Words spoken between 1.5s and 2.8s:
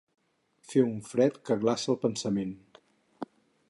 que glaça el pensament.